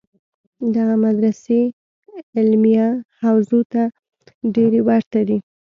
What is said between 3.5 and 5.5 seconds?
ته ډېرې ورته دي.